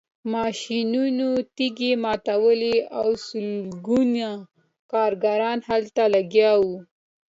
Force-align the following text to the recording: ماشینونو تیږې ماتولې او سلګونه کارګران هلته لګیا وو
ماشینونو 0.33 1.27
تیږې 1.55 1.91
ماتولې 2.03 2.75
او 2.99 3.07
سلګونه 3.27 4.29
کارګران 4.91 5.59
هلته 5.69 6.03
لګیا 6.15 6.51
وو 6.61 6.77